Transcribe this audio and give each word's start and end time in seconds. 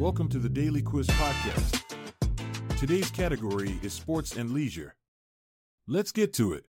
Welcome 0.00 0.30
to 0.30 0.38
the 0.38 0.48
Daily 0.48 0.80
Quiz 0.80 1.06
Podcast. 1.08 1.82
Today's 2.78 3.10
category 3.10 3.78
is 3.82 3.92
sports 3.92 4.34
and 4.34 4.50
leisure. 4.50 4.94
Let's 5.86 6.10
get 6.10 6.32
to 6.36 6.54
it. 6.54 6.64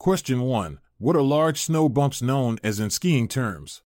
Question 0.00 0.40
1. 0.40 0.80
What 0.98 1.14
are 1.14 1.22
large 1.22 1.60
snow 1.60 1.88
bumps 1.88 2.20
known 2.20 2.58
as 2.64 2.80
in 2.80 2.90
skiing 2.90 3.28
terms? 3.28 3.82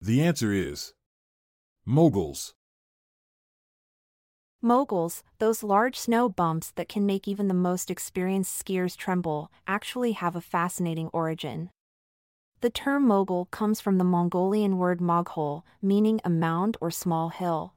The 0.00 0.22
answer 0.22 0.54
is 0.54 0.94
moguls. 1.84 2.54
Moguls, 4.64 5.22
those 5.40 5.62
large 5.62 5.98
snow 5.98 6.26
bumps 6.26 6.72
that 6.76 6.88
can 6.88 7.04
make 7.04 7.28
even 7.28 7.48
the 7.48 7.54
most 7.54 7.90
experienced 7.90 8.64
skiers 8.64 8.96
tremble, 8.96 9.50
actually 9.66 10.12
have 10.12 10.34
a 10.34 10.40
fascinating 10.40 11.10
origin. 11.12 11.68
The 12.62 12.70
term 12.70 13.06
mogul 13.06 13.44
comes 13.50 13.82
from 13.82 13.98
the 13.98 14.04
Mongolian 14.04 14.78
word 14.78 15.00
moghul, 15.00 15.64
meaning 15.82 16.18
a 16.24 16.30
mound 16.30 16.78
or 16.80 16.90
small 16.90 17.28
hill. 17.28 17.74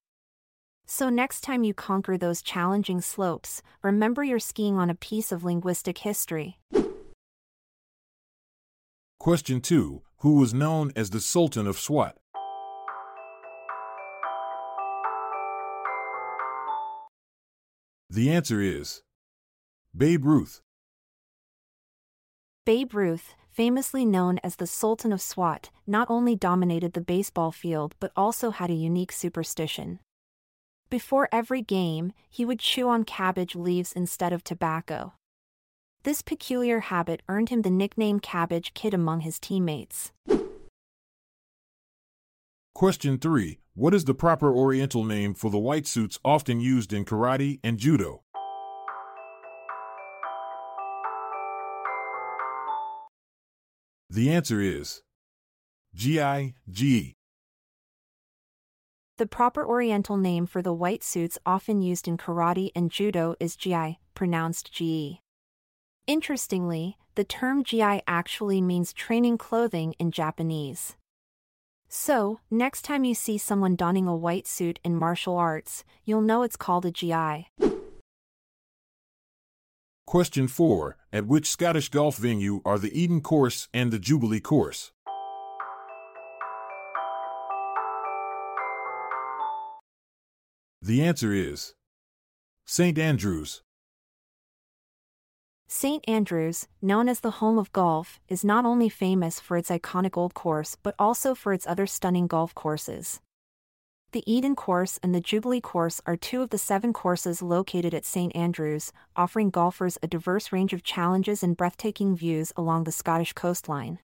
So 0.86 1.10
next 1.10 1.42
time 1.42 1.66
you 1.66 1.74
conquer 1.74 2.18
those 2.18 2.42
challenging 2.42 3.02
slopes, 3.02 3.62
remember 3.82 4.24
you're 4.24 4.40
skiing 4.40 4.78
on 4.78 4.90
a 4.90 4.96
piece 4.96 5.34
of 5.34 5.44
linguistic 5.44 5.98
history. 5.98 6.58
Question 9.20 9.60
2. 9.60 10.04
Who 10.20 10.36
was 10.36 10.54
known 10.54 10.94
as 10.96 11.10
the 11.10 11.20
Sultan 11.20 11.68
of 11.68 11.78
Swat? 11.78 12.16
The 18.10 18.32
answer 18.32 18.62
is 18.62 19.02
Babe 19.96 20.24
Ruth. 20.24 20.62
Babe 22.66 22.94
Ruth, 22.94 23.36
famously 23.52 24.06
known 24.06 24.40
as 24.46 24.56
the 24.56 24.68
Sultan 24.68 25.12
of 25.12 25.22
Swat, 25.22 25.72
not 25.86 26.10
only 26.10 26.34
dominated 26.34 26.94
the 26.94 27.02
baseball 27.02 27.52
field 27.52 27.96
but 28.00 28.14
also 28.16 28.52
had 28.52 28.70
a 28.70 28.74
unique 28.74 29.12
superstition. 29.12 30.00
Before 30.90 31.28
every 31.34 31.62
game, 31.62 32.14
he 32.30 32.46
would 32.46 32.60
chew 32.60 32.88
on 32.88 33.04
cabbage 33.04 33.56
leaves 33.56 33.92
instead 33.92 34.32
of 34.32 34.42
tobacco. 34.42 35.14
This 36.04 36.22
peculiar 36.22 36.80
habit 36.80 37.22
earned 37.28 37.50
him 37.50 37.64
the 37.64 37.70
nickname 37.70 38.22
Cabbage 38.22 38.74
Kid 38.74 38.94
among 38.94 39.22
his 39.22 39.38
teammates. 39.38 40.14
Question 42.74 43.18
3. 43.18 43.60
What 43.78 43.94
is 43.94 44.06
the 44.06 44.16
proper 44.16 44.52
Oriental 44.52 45.04
name 45.04 45.36
for 45.36 45.52
the 45.52 45.60
white 45.60 45.86
suits 45.86 46.18
often 46.26 46.60
used 46.60 46.94
in 46.94 47.06
karate 47.06 47.60
and 47.64 47.78
judo? 47.78 48.24
The 54.10 54.32
answer 54.32 54.62
is 54.62 55.04
GI 55.94 56.56
GE. 56.68 57.14
The 59.20 59.28
proper 59.28 59.64
Oriental 59.64 60.18
name 60.18 60.48
for 60.48 60.64
the 60.64 60.74
white 60.74 61.04
suits 61.04 61.38
often 61.46 61.84
used 61.84 62.08
in 62.08 62.18
karate 62.18 62.72
and 62.76 62.90
judo 62.90 63.36
is 63.40 63.56
GI, 63.56 64.00
pronounced 64.16 64.72
GE. 64.74 65.20
Interestingly, 66.08 66.98
the 67.14 67.24
term 67.24 67.64
GI 67.64 68.02
actually 68.08 68.60
means 68.60 68.92
training 68.92 69.38
clothing 69.38 69.94
in 70.00 70.10
Japanese. 70.10 70.96
So, 71.90 72.40
next 72.52 72.82
time 72.82 73.06
you 73.06 73.16
see 73.16 73.38
someone 73.38 73.76
donning 73.76 74.08
a 74.08 74.16
white 74.16 74.46
suit 74.46 74.80
in 74.84 74.96
martial 74.96 75.38
arts, 75.38 75.86
you'll 76.04 76.22
know 76.22 76.44
it's 76.44 76.58
called 76.58 76.86
a 76.86 76.92
GI. 76.92 77.50
Question 80.06 80.48
4. 80.48 80.98
At 81.14 81.28
which 81.28 81.50
Scottish 81.50 81.90
golf 81.90 82.18
venue 82.18 82.62
are 82.66 82.80
the 82.80 82.98
Eden 82.98 83.22
Course 83.22 83.68
and 83.74 83.92
the 83.92 84.00
Jubilee 84.00 84.40
Course? 84.40 84.92
The 90.82 91.04
answer 91.04 91.34
is 91.34 91.74
St. 92.66 92.98
Andrews. 92.98 93.64
St. 95.70 96.02
Andrews, 96.08 96.70
known 96.82 97.10
as 97.10 97.20
the 97.20 97.44
home 97.44 97.58
of 97.58 97.74
golf, 97.74 98.22
is 98.30 98.46
not 98.46 98.64
only 98.64 98.88
famous 98.88 99.42
for 99.42 99.58
its 99.58 99.70
iconic 99.70 100.16
old 100.18 100.34
course 100.34 100.78
but 100.82 100.96
also 100.98 101.36
for 101.36 101.52
its 101.52 101.68
other 101.68 101.86
stunning 101.86 102.26
golf 102.26 102.56
courses. 102.56 103.20
The 104.14 104.24
Eden 104.26 104.56
Course 104.56 104.98
and 105.04 105.14
the 105.14 105.20
Jubilee 105.20 105.60
Course 105.60 106.00
are 106.06 106.16
two 106.16 106.42
of 106.42 106.52
the 106.52 106.58
seven 106.58 106.94
courses 106.94 107.42
located 107.42 107.94
at 107.94 108.06
St. 108.06 108.34
Andrews, 108.34 108.94
offering 109.18 109.50
golfers 109.50 109.98
a 110.02 110.08
diverse 110.08 110.54
range 110.54 110.72
of 110.72 110.84
challenges 110.84 111.44
and 111.44 111.58
breathtaking 111.58 112.16
views 112.16 112.54
along 112.56 112.86
the 112.86 112.94
Scottish 112.94 113.34
coastline. 113.34 114.00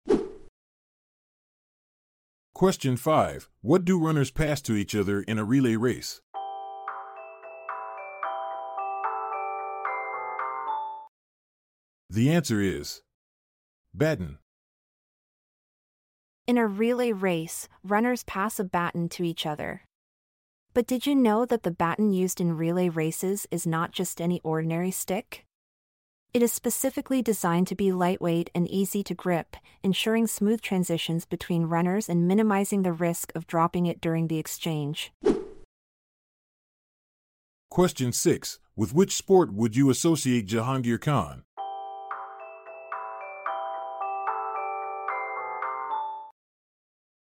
Question 2.54 2.96
5. 2.96 3.48
What 3.60 3.84
do 3.84 4.04
runners 4.04 4.32
pass 4.32 4.60
to 4.62 4.74
each 4.74 4.96
other 4.96 5.22
in 5.22 5.38
a 5.38 5.44
relay 5.44 5.76
race? 5.76 6.20
The 12.12 12.30
answer 12.30 12.60
is 12.60 13.00
baton. 13.94 14.36
In 16.46 16.58
a 16.58 16.66
relay 16.66 17.12
race, 17.12 17.70
runners 17.82 18.22
pass 18.24 18.60
a 18.60 18.64
baton 18.64 19.08
to 19.16 19.24
each 19.24 19.46
other. 19.46 19.84
But 20.74 20.86
did 20.86 21.06
you 21.06 21.14
know 21.14 21.46
that 21.46 21.62
the 21.62 21.70
baton 21.70 22.12
used 22.12 22.38
in 22.38 22.54
relay 22.54 22.90
races 22.90 23.46
is 23.50 23.66
not 23.66 23.92
just 23.92 24.20
any 24.20 24.42
ordinary 24.44 24.90
stick? 24.90 25.46
It 26.34 26.42
is 26.42 26.52
specifically 26.52 27.22
designed 27.22 27.66
to 27.68 27.74
be 27.74 27.92
lightweight 27.92 28.50
and 28.54 28.68
easy 28.68 29.02
to 29.04 29.14
grip, 29.14 29.56
ensuring 29.82 30.26
smooth 30.26 30.60
transitions 30.60 31.24
between 31.24 31.64
runners 31.64 32.10
and 32.10 32.28
minimizing 32.28 32.82
the 32.82 32.92
risk 32.92 33.32
of 33.34 33.46
dropping 33.46 33.86
it 33.86 34.02
during 34.02 34.28
the 34.28 34.38
exchange. 34.38 35.14
Question 37.70 38.12
6. 38.12 38.58
With 38.76 38.92
which 38.92 39.16
sport 39.16 39.54
would 39.54 39.76
you 39.76 39.88
associate 39.88 40.46
Jahangir 40.46 41.00
Khan? 41.00 41.44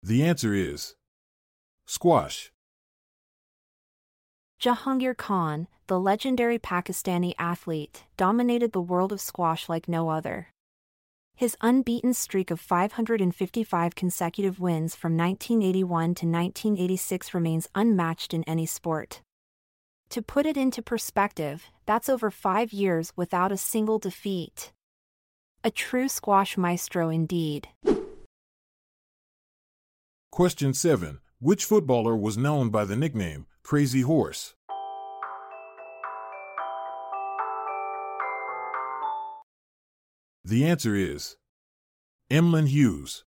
The 0.04 0.24
answer 0.24 0.52
is 0.52 0.96
squash. 1.86 2.50
Jahangir 4.60 5.16
Khan, 5.16 5.68
the 5.86 6.00
legendary 6.00 6.58
Pakistani 6.58 7.34
athlete, 7.38 8.02
dominated 8.16 8.72
the 8.72 8.80
world 8.80 9.12
of 9.12 9.20
squash 9.20 9.68
like 9.68 9.88
no 9.88 10.08
other. 10.08 10.48
His 11.36 11.56
unbeaten 11.60 12.14
streak 12.14 12.50
of 12.50 12.60
555 12.60 13.94
consecutive 13.94 14.58
wins 14.58 14.96
from 14.96 15.16
1981 15.16 16.00
to 16.16 16.26
1986 16.26 17.32
remains 17.32 17.68
unmatched 17.74 18.34
in 18.34 18.42
any 18.44 18.66
sport. 18.66 19.20
To 20.10 20.20
put 20.20 20.46
it 20.46 20.56
into 20.56 20.82
perspective, 20.82 21.70
that's 21.86 22.08
over 22.08 22.30
five 22.30 22.72
years 22.72 23.12
without 23.14 23.52
a 23.52 23.56
single 23.56 24.00
defeat. 24.00 24.72
A 25.62 25.70
true 25.70 26.08
squash 26.08 26.56
maestro 26.56 27.08
indeed. 27.08 27.68
Question 30.32 30.72
7. 30.72 31.20
Which 31.40 31.66
footballer 31.66 32.16
was 32.16 32.38
known 32.38 32.70
by 32.70 32.86
the 32.86 32.96
nickname 32.96 33.44
Crazy 33.62 34.00
Horse? 34.00 34.54
The 40.42 40.64
answer 40.64 40.94
is 40.94 41.36
Emlyn 42.30 42.68
Hughes. 42.68 43.24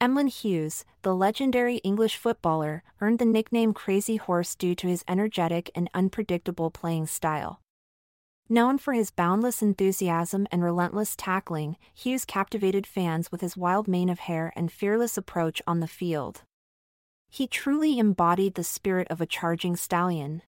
Emlyn 0.00 0.28
Hughes, 0.28 0.84
the 1.02 1.16
legendary 1.16 1.78
English 1.78 2.16
footballer, 2.16 2.84
earned 3.00 3.18
the 3.18 3.24
nickname 3.24 3.74
Crazy 3.74 4.18
Horse 4.18 4.54
due 4.54 4.76
to 4.76 4.86
his 4.86 5.04
energetic 5.08 5.68
and 5.74 5.90
unpredictable 5.94 6.70
playing 6.70 7.08
style. 7.08 7.61
Known 8.48 8.78
for 8.78 8.92
his 8.92 9.10
boundless 9.10 9.62
enthusiasm 9.62 10.46
and 10.50 10.62
relentless 10.62 11.14
tackling, 11.16 11.76
Hughes 11.94 12.24
captivated 12.24 12.86
fans 12.86 13.30
with 13.32 13.40
his 13.40 13.56
wild 13.56 13.88
mane 13.88 14.08
of 14.08 14.18
hair 14.20 14.52
and 14.56 14.70
fearless 14.70 15.16
approach 15.16 15.62
on 15.66 15.80
the 15.80 15.86
field. 15.86 16.42
He 17.30 17.46
truly 17.46 17.98
embodied 17.98 18.54
the 18.54 18.64
spirit 18.64 19.08
of 19.10 19.20
a 19.20 19.26
charging 19.26 19.76
stallion. 19.76 20.42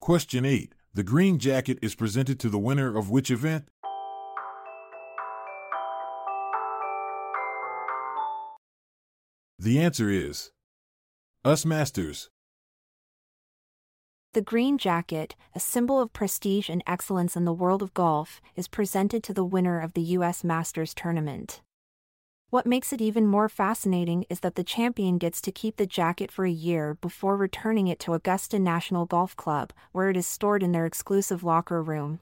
Question 0.00 0.44
8. 0.44 0.72
The 0.94 1.02
green 1.02 1.38
jacket 1.38 1.78
is 1.82 1.94
presented 1.94 2.38
to 2.40 2.48
the 2.48 2.58
winner 2.58 2.96
of 2.96 3.10
which 3.10 3.30
event? 3.30 3.68
The 9.58 9.78
answer 9.80 10.08
is 10.08 10.52
Us 11.44 11.64
Masters. 11.64 12.30
The 14.32 14.42
green 14.42 14.78
jacket, 14.78 15.34
a 15.56 15.58
symbol 15.60 16.00
of 16.00 16.12
prestige 16.12 16.68
and 16.68 16.84
excellence 16.86 17.34
in 17.34 17.44
the 17.44 17.52
world 17.52 17.82
of 17.82 17.92
golf, 17.94 18.40
is 18.54 18.68
presented 18.68 19.24
to 19.24 19.34
the 19.34 19.44
winner 19.44 19.80
of 19.80 19.94
the 19.94 20.02
U.S. 20.18 20.44
Masters 20.44 20.94
tournament. 20.94 21.62
What 22.48 22.64
makes 22.64 22.92
it 22.92 23.00
even 23.00 23.26
more 23.26 23.48
fascinating 23.48 24.26
is 24.30 24.38
that 24.40 24.54
the 24.54 24.62
champion 24.62 25.18
gets 25.18 25.40
to 25.40 25.50
keep 25.50 25.78
the 25.78 25.86
jacket 25.86 26.30
for 26.30 26.44
a 26.44 26.50
year 26.50 26.94
before 27.00 27.36
returning 27.36 27.88
it 27.88 27.98
to 28.00 28.14
Augusta 28.14 28.60
National 28.60 29.04
Golf 29.04 29.34
Club, 29.34 29.72
where 29.90 30.10
it 30.10 30.16
is 30.16 30.28
stored 30.28 30.62
in 30.62 30.70
their 30.70 30.86
exclusive 30.86 31.42
locker 31.42 31.82
room. 31.82 32.20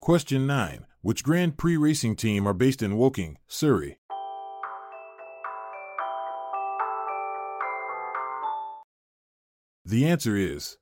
Question 0.00 0.46
9. 0.46 0.86
Which 1.02 1.24
Grand 1.24 1.56
Prix 1.56 1.76
racing 1.76 2.14
team 2.14 2.46
are 2.46 2.54
based 2.54 2.82
in 2.82 2.96
Woking, 2.96 3.36
Surrey? 3.48 3.99
The 9.90 10.06
answer 10.06 10.36
is 10.36 10.76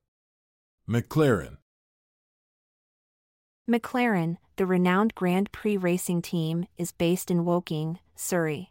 McLaren. 0.87 1.57
McLaren, 3.67 4.37
the 4.57 4.67
renowned 4.67 5.15
Grand 5.15 5.51
Prix 5.51 5.79
racing 5.79 6.21
team, 6.21 6.67
is 6.77 6.93
based 6.93 7.31
in 7.31 7.47
Woking, 7.47 8.01
Surrey. 8.15 8.71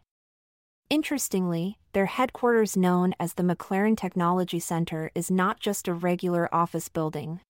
Interestingly, 0.90 1.78
their 1.92 2.06
headquarters, 2.06 2.76
known 2.76 3.14
as 3.18 3.34
the 3.34 3.42
McLaren 3.42 3.96
Technology 3.96 4.60
Center, 4.60 5.10
is 5.12 5.28
not 5.28 5.58
just 5.58 5.88
a 5.88 5.92
regular 5.92 6.48
office 6.54 6.88
building. 6.88 7.40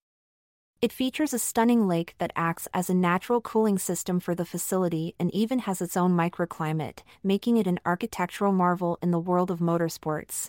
It 0.81 0.91
features 0.91 1.35
a 1.35 1.39
stunning 1.39 1.87
lake 1.87 2.15
that 2.17 2.33
acts 2.37 2.69
as 2.73 2.89
a 2.89 2.95
natural 2.95 3.43
cooling 3.43 3.77
system 3.77 4.19
for 4.19 4.35
the 4.35 4.47
facility 4.47 5.15
and 5.21 5.31
even 5.35 5.59
has 5.59 5.83
its 5.83 5.95
own 5.95 6.17
microclimate, 6.17 7.01
making 7.23 7.59
it 7.59 7.67
an 7.67 7.81
architectural 7.85 8.53
marvel 8.53 8.97
in 9.03 9.11
the 9.11 9.21
world 9.21 9.51
of 9.51 9.59
motorsports. 9.59 10.49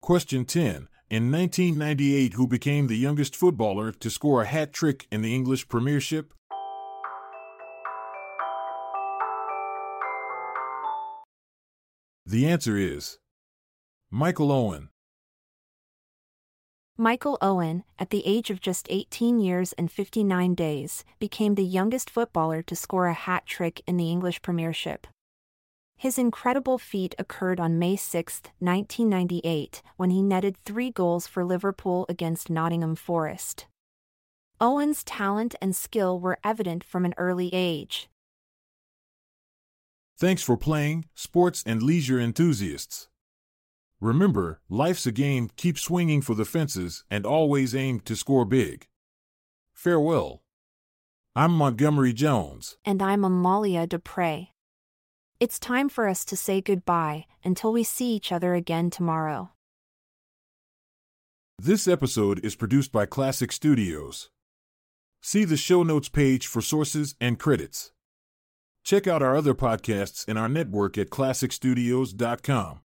Question 0.00 0.44
10. 0.44 0.88
In 1.10 1.32
1998, 1.32 2.34
who 2.34 2.46
became 2.46 2.86
the 2.86 2.96
youngest 2.96 3.34
footballer 3.34 3.92
to 3.92 4.10
score 4.10 4.42
a 4.42 4.46
hat 4.46 4.72
trick 4.72 5.06
in 5.10 5.22
the 5.22 5.34
English 5.34 5.68
Premiership? 5.68 6.32
The 12.24 12.46
answer 12.46 12.76
is 12.76 13.18
Michael 14.10 14.52
Owen. 14.52 14.90
Michael 16.96 17.38
Owen, 17.40 17.84
at 17.98 18.10
the 18.10 18.22
age 18.26 18.50
of 18.50 18.60
just 18.60 18.86
18 18.90 19.38
years 19.38 19.72
and 19.74 19.90
59 19.90 20.54
days, 20.54 21.04
became 21.18 21.54
the 21.54 21.64
youngest 21.64 22.10
footballer 22.10 22.60
to 22.62 22.76
score 22.76 23.06
a 23.06 23.14
hat 23.14 23.46
trick 23.46 23.82
in 23.86 23.96
the 23.96 24.10
English 24.10 24.42
Premiership. 24.42 25.06
His 25.98 26.16
incredible 26.16 26.78
feat 26.78 27.16
occurred 27.18 27.58
on 27.58 27.80
May 27.80 27.96
6, 27.96 28.42
1998, 28.60 29.82
when 29.96 30.10
he 30.10 30.22
netted 30.22 30.56
three 30.64 30.92
goals 30.92 31.26
for 31.26 31.44
Liverpool 31.44 32.06
against 32.08 32.48
Nottingham 32.48 32.94
Forest. 32.94 33.66
Owen's 34.60 35.02
talent 35.02 35.56
and 35.60 35.74
skill 35.74 36.20
were 36.20 36.38
evident 36.44 36.84
from 36.84 37.04
an 37.04 37.14
early 37.18 37.50
age. 37.52 38.08
Thanks 40.16 40.40
for 40.40 40.56
playing, 40.56 41.06
sports 41.16 41.64
and 41.66 41.82
leisure 41.82 42.20
enthusiasts. 42.20 43.08
Remember, 44.00 44.60
life's 44.68 45.04
a 45.04 45.10
game, 45.12 45.50
keep 45.56 45.80
swinging 45.80 46.22
for 46.22 46.36
the 46.36 46.44
fences, 46.44 47.02
and 47.10 47.26
always 47.26 47.74
aim 47.74 47.98
to 48.00 48.14
score 48.14 48.44
big. 48.44 48.86
Farewell. 49.72 50.44
I'm 51.34 51.50
Montgomery 51.50 52.12
Jones. 52.12 52.76
And 52.84 53.02
I'm 53.02 53.24
Amalia 53.24 53.88
Dupre. 53.88 54.50
It's 55.40 55.60
time 55.60 55.88
for 55.88 56.08
us 56.08 56.24
to 56.24 56.36
say 56.36 56.60
goodbye 56.60 57.26
until 57.44 57.72
we 57.72 57.84
see 57.84 58.12
each 58.12 58.32
other 58.32 58.54
again 58.54 58.90
tomorrow. 58.90 59.50
This 61.60 61.86
episode 61.86 62.44
is 62.44 62.56
produced 62.56 62.90
by 62.90 63.06
Klassic 63.06 63.52
Studios. 63.52 64.30
See 65.22 65.44
the 65.44 65.56
show 65.56 65.84
notes 65.84 66.08
page 66.08 66.48
for 66.48 66.60
sources 66.60 67.14
and 67.20 67.38
credits. 67.38 67.92
Check 68.82 69.06
out 69.06 69.22
our 69.22 69.36
other 69.36 69.54
podcasts 69.54 70.28
in 70.28 70.36
our 70.36 70.48
network 70.48 70.98
at 70.98 71.10
klassicstudios.com. 71.10 72.80